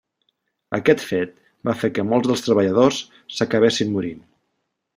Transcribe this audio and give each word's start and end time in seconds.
Aquest 0.77 1.03
fet 1.09 1.35
va 1.69 1.75
fer 1.83 1.91
que 1.99 2.05
molts 2.13 2.31
dels 2.31 2.43
treballadors 2.47 2.99
s'acabessin 3.37 3.93
morint. 3.99 4.25